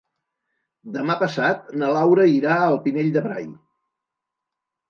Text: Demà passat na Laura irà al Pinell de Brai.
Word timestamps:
Demà 0.95 1.17
passat 1.19 1.69
na 1.81 1.89
Laura 1.97 2.27
irà 2.39 2.57
al 2.71 2.81
Pinell 2.87 3.15
de 3.19 3.27
Brai. 3.27 3.47